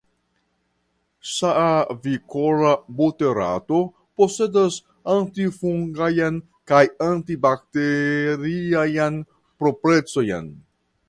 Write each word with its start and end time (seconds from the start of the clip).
Ŝavikola 1.31 2.71
buterato 3.01 3.81
posedas 4.21 4.79
antifungajn 5.17 6.41
kaj 6.73 6.81
antibakteriajn 7.11 9.21
proprecojn. 9.63 10.51